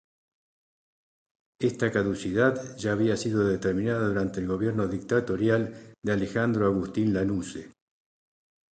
Esta 1.59 1.91
caducidad, 1.91 2.75
ya 2.75 2.93
había 2.93 3.15
sido 3.15 3.43
determinada 3.45 4.07
durante 4.07 4.39
el 4.39 4.47
gobierno 4.47 4.87
dictatorial 4.87 5.93
de 6.03 6.11
Alejandro 6.11 6.65
Agustín 6.65 7.13
Lanusse. 7.13 7.71